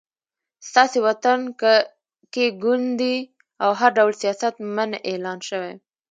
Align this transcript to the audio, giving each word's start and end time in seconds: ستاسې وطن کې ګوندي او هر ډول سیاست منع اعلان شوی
ستاسې 0.69 0.97
وطن 1.07 1.39
کې 2.33 2.45
ګوندي 2.63 3.17
او 3.63 3.71
هر 3.79 3.91
ډول 3.97 4.13
سیاست 4.21 4.55
منع 4.75 4.97
اعلان 5.09 5.39
شوی 5.49 5.73